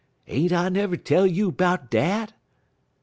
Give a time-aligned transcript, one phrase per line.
[0.25, 2.33] Ain't I never tell you 'bout dat?